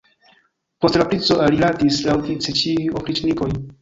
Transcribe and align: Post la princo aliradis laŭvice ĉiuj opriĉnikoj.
Post 0.85 0.97
la 1.01 1.05
princo 1.11 1.37
aliradis 1.49 1.99
laŭvice 2.07 2.55
ĉiuj 2.63 2.89
opriĉnikoj. 3.03 3.51